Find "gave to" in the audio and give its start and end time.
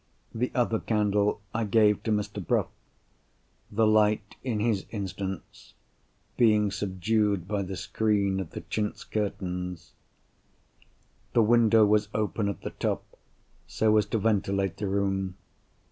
1.63-2.11